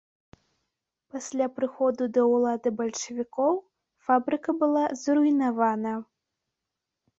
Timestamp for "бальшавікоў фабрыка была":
2.79-4.83